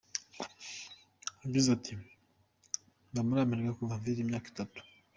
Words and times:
Yagize 1.43 1.67
ati 1.77 1.93
“Mba 3.09 3.21
muri 3.27 3.39
Amerika 3.41 3.77
kuva 3.79 3.99
mfite 3.99 4.19
imyaka 4.21 4.47
itatu. 4.53 4.79